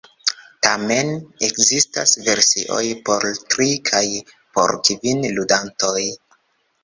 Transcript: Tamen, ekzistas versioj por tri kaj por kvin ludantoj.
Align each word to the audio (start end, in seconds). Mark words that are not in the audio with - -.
Tamen, 0.67 1.11
ekzistas 1.47 2.13
versioj 2.29 2.81
por 3.09 3.27
tri 3.55 3.69
kaj 3.91 4.03
por 4.57 4.75
kvin 4.89 5.21
ludantoj. 5.37 6.01